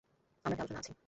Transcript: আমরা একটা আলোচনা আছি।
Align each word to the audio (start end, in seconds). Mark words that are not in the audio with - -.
আমরা 0.45 0.53
একটা 0.55 0.63
আলোচনা 0.63 0.79
আছি। 0.79 0.91